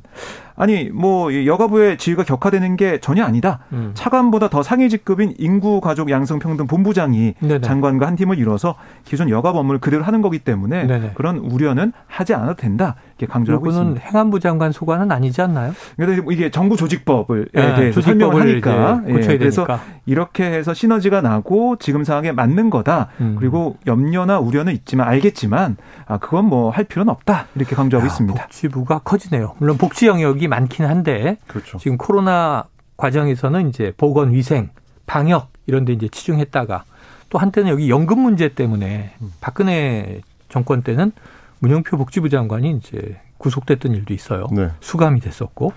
[0.56, 3.60] 아니 뭐 여가부의 지위가 격화되는 게 전혀 아니다.
[3.72, 3.92] 음.
[3.94, 7.60] 차관보다 더 상위 직급인 인구가족 양성평등 본부장이 네네.
[7.60, 11.12] 장관과 한 팀을 이뤄서 기존 여가부 업무를 그대로 하는 거기 때문에 네네.
[11.14, 12.96] 그런 우려는 하지 않아도 된다.
[13.18, 14.00] 이렇게 강조하고 있습니다.
[14.06, 15.72] 행안부 장관 소관은 아니지 않나요?
[15.96, 19.80] 그런데 이게 정부 조직법을 네, 대해서 설명을 하니까 예, 그래서 되니까.
[20.04, 23.08] 이렇게 해서 시너지가 나고 지금 상황에 맞는 거다.
[23.20, 23.36] 음.
[23.38, 25.76] 그리고 염려나 우려는 있지만 알겠지만
[26.06, 27.46] 아 그건 뭐 할 필요는 없다.
[27.54, 28.42] 이렇게 강조하고 야, 있습니다.
[28.42, 29.54] 복지부가 커지네요.
[29.58, 31.78] 물론 복지 영역이 많긴 한데 그렇죠.
[31.78, 32.64] 지금 코로나
[32.98, 34.68] 과정에서는 이제 보건 위생,
[35.06, 36.84] 방역 이런 데 이제 치중했다가
[37.30, 39.32] 또 한때는 여기 연금 문제 때문에 음.
[39.40, 41.12] 박근혜 정권 때는
[41.60, 44.46] 문영표 복지부 장관이 이제 구속됐던 일도 있어요.
[44.52, 44.70] 네.
[44.80, 45.72] 수감이 됐었고.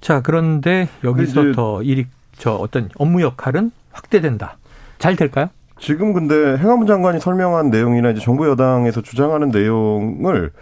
[0.00, 4.58] 자, 그런데 여기서 더 일이 저 어떤 업무 역할은 확대된다.
[4.98, 5.48] 잘 될까요?
[5.78, 10.52] 지금 근데 행안부 장관이 설명한 내용이나 이제 정부 여당에서 주장하는 내용을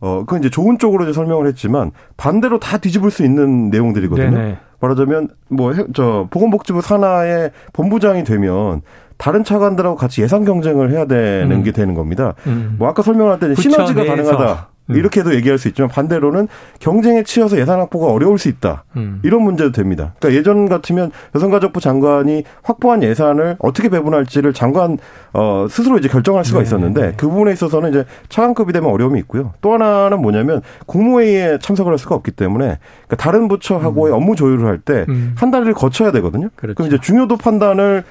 [0.00, 4.30] 어, 그건 이제 좋은 쪽으로 이제 설명을 했지만 반대로 다 뒤집을 수 있는 내용들이거든요.
[4.30, 4.58] 네네.
[4.80, 8.82] 말하자면 뭐 저 보건복지부 산하의 본부장이 되면
[9.18, 11.62] 다른 차관들하고 같이 예산 경쟁을 해야 되는 음.
[11.62, 12.34] 게 되는 겁니다.
[12.46, 12.76] 음.
[12.78, 14.68] 뭐 아까 설명할 때는 시너지가 가능하다.
[14.90, 14.96] 음.
[14.96, 16.48] 이렇게도 얘기할 수 있지만 반대로는
[16.80, 18.84] 경쟁에 치여서 예산 확보가 어려울 수 있다.
[18.96, 19.20] 음.
[19.22, 20.14] 이런 문제도 됩니다.
[20.18, 24.98] 그러니까 예전 같으면 여성가족부 장관이 확보한 예산을 어떻게 배분할지를 장관
[25.34, 27.12] 어 스스로 이제 결정할 수가 네, 있었는데 네.
[27.16, 29.52] 그 부분에 있어서는 이제 차관급이 되면 어려움이 있고요.
[29.60, 34.16] 또 하나는 뭐냐면 국무회의에 참석을 할 수가 없기 때문에 그러니까 다른 부처하고의 음.
[34.16, 35.34] 업무 조율을 할 때한 음.
[35.50, 36.48] 달을 거쳐야 되거든요.
[36.56, 36.76] 그렇죠.
[36.76, 38.04] 그럼 이제 중요도 판단을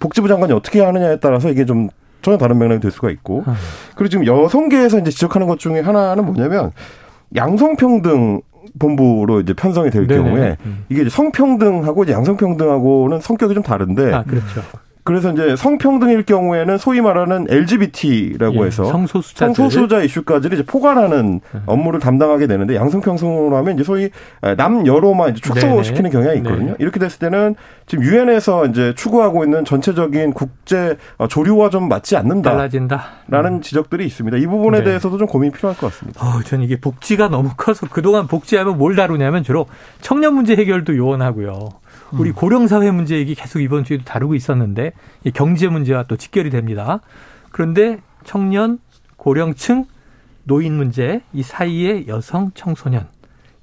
[0.00, 1.88] 복지부 장관이 어떻게 하느냐에 따라서 이게 좀
[2.22, 3.54] 전혀 다른 맥락이 될 수가 있고 아.
[3.94, 6.72] 그리고 지금 여성계에서 이제 지적하는 것 중에 하나는 뭐냐면
[7.36, 8.40] 양성평등
[8.78, 10.22] 본부로 이제 편성이 될 네네.
[10.22, 10.84] 경우에 음.
[10.88, 14.62] 이게 이제 성평등하고 이제 양성평등하고는 성격이 좀 다른데 아, 그렇죠.
[15.08, 21.60] 그래서 이제 성평등일 경우에는 소위 말하는 LGBT라고 예, 해서 성소수자 성소수자 이슈까지를 이제 포괄하는 네.
[21.64, 24.10] 업무를 담당하게 되는데 양성평등으로 하면 이제 소위
[24.58, 26.72] 남 여로만 이제 축소시키는 경향이 있거든요.
[26.72, 27.54] 네 이렇게 됐을 때는
[27.86, 32.50] 지금 유엔에서 이제 추구하고 있는 전체적인 국제 조류와 좀 맞지 않는다.
[32.50, 33.60] 달라진다라는 음.
[33.62, 34.36] 지적들이 있습니다.
[34.36, 34.84] 이 부분에 네.
[34.84, 36.22] 대해서도 좀 고민이 필요할 것 같습니다.
[36.22, 39.68] 어, 저는 이게 복지가 너무 커서 그동안 복지하면 뭘 다루냐면 주로
[40.02, 41.70] 청년 문제 해결도 요원하고요.
[42.12, 42.34] 우리 음.
[42.34, 44.92] 고령 사회 문제 얘기 계속 이번 주에도 다루고 있었는데
[45.34, 47.00] 경제 문제와 또 직결이 됩니다.
[47.50, 48.78] 그런데 청년,
[49.16, 49.86] 고령층,
[50.44, 53.06] 노인 문제 이 사이에 여성, 청소년,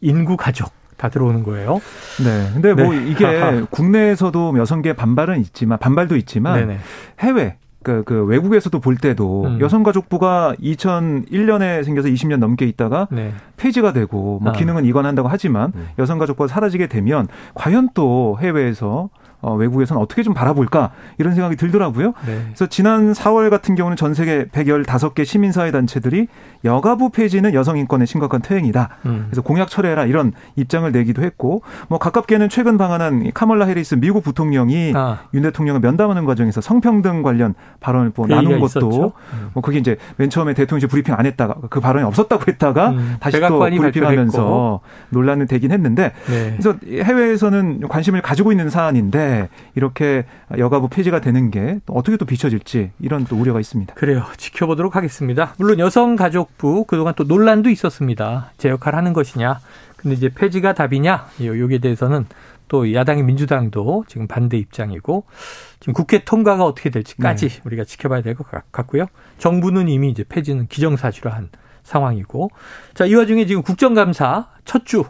[0.02, 1.82] 인구 가족 다 들어오는 거예요.
[2.24, 2.50] 네.
[2.54, 3.10] 근데 뭐 네.
[3.10, 6.80] 이게 국내에서도 여성계 반발은 있지만 반발도 있지만 네네.
[7.20, 9.62] 해외 그, 그 외국에서도 볼 때도 음.
[9.62, 13.32] 여성가족부가 2001년에 생겨서 20년 넘게 있다가 네.
[13.58, 14.56] 폐지가 되고 뭐 아.
[14.56, 15.88] 기능은 이관한다고 하지만 음.
[16.00, 19.10] 여성가족부가 사라지게 되면 과연 또 해외에서
[19.46, 22.14] 어, 외국에서는 어떻게 좀 바라볼까 이런 생각이 들더라고요.
[22.26, 22.42] 네.
[22.48, 26.28] 그래서 지난 4월 같은 경우는 전 세계 115개 시민사회 단체들이
[26.64, 28.90] 여가부 폐지는 여성 인권의 심각한 퇴행이다.
[29.06, 29.28] 음.
[29.30, 34.94] 그래서 공약 철회라 이런 입장을 내기도 했고 뭐 가깝게는 최근 방한한 카멀라 해리스 미국 부통령이
[34.96, 35.20] 아.
[35.34, 39.50] 윤 대통령을 면담하는 과정에서 성평등 관련 발언을 뭐 그 나눈 것도 음.
[39.54, 43.16] 뭐 그게 이제 맨 처음에 대통령실 브리핑 안 했다가 그 발언이 없었다고 했다가 음.
[43.20, 44.80] 다시 또 브리핑하면서
[45.10, 46.56] 논란이 되긴 했는데 네.
[46.58, 49.35] 그래서 해외에서는 관심을 가지고 있는 사안인데
[49.76, 50.26] 이렇게
[50.58, 53.94] 여가부 폐지가 되는 게 어떻게 또 비춰질지 이런 또 우려가 있습니다.
[53.94, 54.26] 그래요.
[54.38, 55.54] 지켜보도록 하겠습니다.
[55.58, 58.52] 물론 여성가족 정부 그동안 또 논란도 있었습니다.
[58.58, 59.60] 제 역할 하는 것이냐.
[59.98, 61.28] 근데 이제 폐지가 답이냐.
[61.42, 62.26] 여기에 대해서는
[62.68, 65.26] 또 야당의 민주당도 지금 반대 입장이고
[65.80, 67.62] 지금 국회 통과가 어떻게 될지까지 네.
[67.64, 69.06] 우리가 지켜봐야 될 것 같고요.
[69.38, 71.50] 정부는 이미 이제 폐지는 기정사실화한
[71.84, 72.50] 상황이고
[72.96, 75.04] 자, 이 와중에 지금 국정감사 첫 주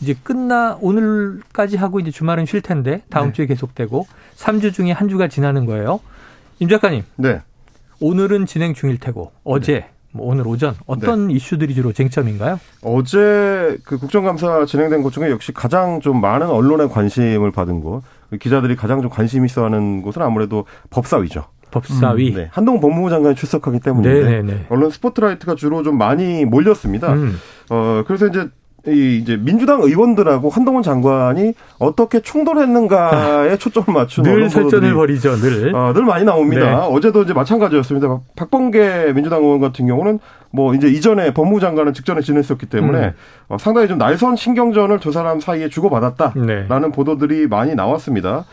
[0.00, 3.32] 이제 끝나 오늘까지 하고 이제 주말은 쉴 텐데 다음 네.
[3.32, 6.00] 주에 계속되고 3주 중에 한 주가 지나는 거예요.
[6.58, 7.04] 임 작가님.
[7.16, 7.40] 네.
[8.00, 9.90] 오늘은 진행 중일 테고 어제 네.
[10.12, 11.34] 뭐 오늘 오전 어떤 네.
[11.34, 12.60] 이슈들이 주로 쟁점인가요?
[12.82, 18.02] 어제 그 국정감사 진행된 것 중에 역시 가장 좀 많은 언론의 관심을 받은 곳,
[18.38, 21.44] 기자들이 가장 좀 관심 있어하는 곳은 아무래도 법사위죠.
[21.70, 22.30] 법사위.
[22.30, 22.48] 음, 네.
[22.52, 24.66] 한동훈 법무부 장관이 출석하기 때문에 네네네.
[24.68, 27.14] 언론 스포트라이트가 주로 좀 많이 몰렸습니다.
[27.14, 27.38] 음.
[27.70, 28.48] 어 그래서 이제
[28.88, 35.74] 이 이제 민주당 의원들하고 한동훈 장관이 어떻게 충돌했는가에 초점을 맞추는 늘 설전을 벌이죠, 늘.
[35.74, 36.64] 어, 늘 많이 나옵니다.
[36.64, 36.72] 네.
[36.90, 38.20] 어제도 이제 마찬가지였습니다.
[38.34, 40.18] 박범계 민주당 의원 같은 경우는
[40.52, 43.12] 뭐 이제 이전에 법무부 장관은 직전에 지냈었기 때문에 음.
[43.48, 46.88] 어, 상당히 좀 날선 신경전을 두 사람 사이에 주고받았다라는 네.
[46.92, 48.44] 보도들이 많이 나왔습니다.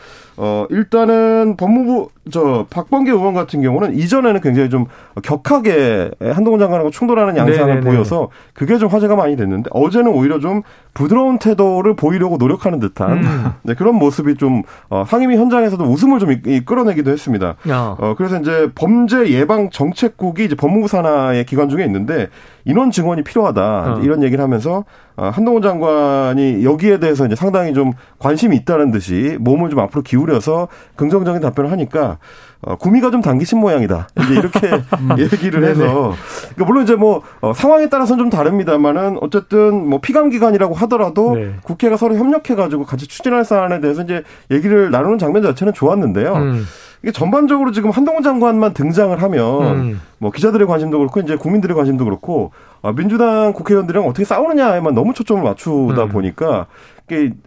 [0.42, 4.86] 어, 일단은 법무부, 저, 박범계 의원 같은 경우는 이전에는 굉장히 좀
[5.22, 7.80] 격하게 한동훈 장관하고 충돌하는 양상을 네네네.
[7.86, 10.62] 보여서 그게 좀 화제가 많이 됐는데 어제는 오히려 좀
[10.94, 13.52] 부드러운 태도를 보이려고 노력하는 듯한 음.
[13.62, 17.56] 네, 그런 모습이 좀 어, 상임위 현장에서도 웃음을 좀 이, 끌어내기도 했습니다.
[17.98, 22.28] 어, 그래서 이제 범죄 예방 정책국이 이제 법무부 산하의 기관 중에 있는데
[22.64, 24.00] 인원 증원이 필요하다 어.
[24.02, 24.84] 이런 얘기를 하면서
[25.16, 30.68] 어, 한동훈 장관이 여기에 대해서 이제 상당히 좀 관심이 있다는 듯이 몸을 좀 앞으로 기울여서
[30.96, 32.18] 긍정적인 답변을 하니까
[32.62, 34.08] 어, 구미가 좀 당기신 모양이다.
[34.22, 35.16] 이제 이렇게 음.
[35.18, 36.14] 얘기를 해서
[36.54, 41.54] 그러니까 물론 이제 뭐 어, 상황에 따라서는 좀 다릅니다만은 어쨌든 뭐 피감 기관이라고 하더라도 네.
[41.62, 46.34] 국회가 서로 협력해 가지고 같이 추진할 사안에 대해서 이제 얘기를 나누는 장면 자체는 좋았는데요.
[46.34, 46.66] 음.
[47.02, 50.00] 이게 전반적으로 지금 한동훈 장관만 등장을 하면 음.
[50.18, 55.42] 뭐 기자들의 관심도 그렇고 이제 국민들의 관심도 그렇고 아, 민주당 국회의원들이랑 어떻게 싸우느냐에만 너무 초점을
[55.42, 56.08] 맞추다 음.
[56.08, 56.66] 보니까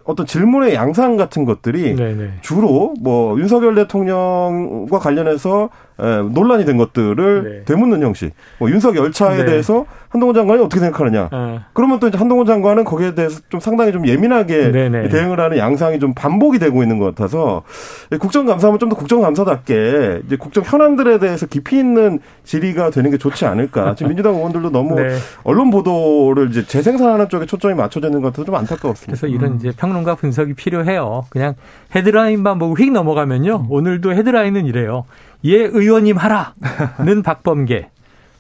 [0.03, 2.31] 어떤 질문의 양상 같은 것들이 네네.
[2.41, 5.69] 주로 뭐 윤석열 대통령과 관련해서
[6.31, 7.65] 논란이 된 것들을 네.
[7.65, 8.33] 되묻는 형식.
[8.59, 9.45] 뭐 윤석 열차에 네.
[9.45, 11.29] 대해서 한동훈 장관이 어떻게 생각하느냐.
[11.31, 11.61] 어.
[11.73, 15.09] 그러면 또 이제 한동훈 장관은 거기에 대해서 좀 상당히 좀 예민하게 네네.
[15.09, 17.63] 대응을 하는 양상이 좀 반복이 되고 있는 것 같아서
[18.19, 23.95] 국정감사하면 좀 더 국정감사답게 이제 국정 현안들에 대해서 깊이 있는 질의가 되는 게 좋지 않을까.
[23.95, 25.15] 지금 민주당 의원들도 너무 네.
[25.43, 29.05] 언론 보도를 이제 재생산하는 쪽에 초점이 맞춰져 있는 것 같아서 좀 안타까웠습니다.
[29.05, 29.57] 그래서 이런 음.
[29.57, 31.25] 이제 평론가 분석이 필요해요.
[31.29, 31.55] 그냥
[31.95, 33.55] 헤드라인만 보고 휙 넘어가면요.
[33.55, 33.71] 음.
[33.71, 35.05] 오늘도 헤드라인은 이래요.
[35.45, 37.89] 예, 의원님 하라는 박범계.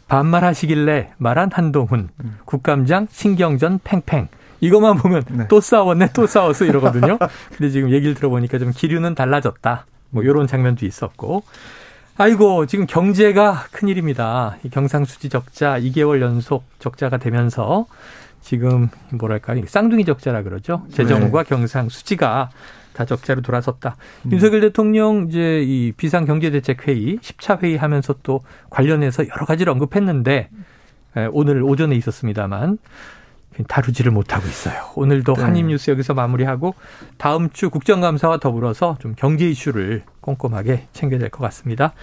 [0.07, 2.09] 반말하시길래 말한 한동훈.
[2.45, 4.27] 국감장 신경전 팽팽.
[4.59, 5.47] 이것만 보면 네.
[5.49, 7.17] 또 싸웠네, 또 싸웠어 이러거든요.
[7.49, 9.85] 근데 지금 얘기를 들어보니까 좀 기류는 달라졌다.
[10.11, 11.43] 뭐 요런 장면도 있었고.
[12.15, 14.57] 아이고, 지금 경제가 큰일입니다.
[14.71, 17.87] 경상수지 적자 2개월 연속 적자가 되면서
[18.41, 20.85] 지금 뭐랄까, 쌍둥이 적자라 그러죠.
[20.91, 21.49] 재정과 네.
[21.49, 22.49] 경상수지가
[22.93, 23.95] 다 적자로 돌아섰다.
[24.27, 24.31] 음.
[24.31, 30.49] 윤석열 대통령 이제 이 비상 경제대책 회의 10차 회의 하면서 또 관련해서 여러 가지를 언급했는데
[31.31, 32.77] 오늘 오전에 있었습니다만
[33.67, 34.83] 다루지를 못하고 있어요.
[34.95, 35.41] 오늘도 네.
[35.43, 36.73] 한입뉴스 여기서 마무리하고
[37.17, 41.93] 다음 주 국정감사와 더불어서 좀 경제 이슈를 꼼꼼하게 챙겨야 될 것 같습니다.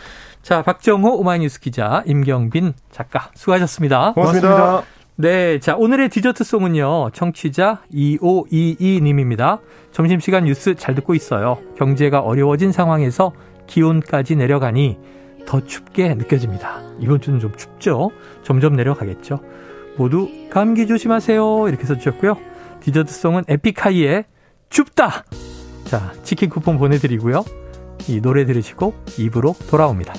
[0.42, 4.12] 자, 박정호 오마이뉴스 기자, 임경빈 작가 수고하셨습니다.
[4.14, 4.48] 고맙습니다.
[4.56, 5.00] 고맙습니다.
[5.16, 5.58] 네.
[5.58, 7.10] 자, 오늘의 디저트송은요.
[7.12, 9.58] 청취자 2522님입니다.
[9.92, 11.58] 점심시간 뉴스 잘 듣고 있어요.
[11.76, 13.32] 경제가 어려워진 상황에서
[13.66, 14.98] 기온까지 내려가니
[15.46, 16.80] 더 춥게 느껴집니다.
[17.00, 18.10] 이번 주는 좀 춥죠?
[18.42, 19.40] 점점 내려가겠죠?
[20.00, 21.68] 모두 감기 조심하세요.
[21.68, 22.38] 이렇게 써주셨고요.
[22.80, 24.24] 디저트송은 에픽하이의
[24.70, 25.26] 춥다!
[25.84, 27.44] 자, 치킨 쿠폰 보내드리고요.
[28.08, 30.14] 이 노래 들으시고 입으로 돌아옵니다.